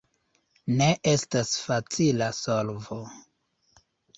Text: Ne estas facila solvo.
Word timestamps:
Ne 0.77 0.87
estas 1.11 1.51
facila 1.65 2.31
solvo. 2.41 2.99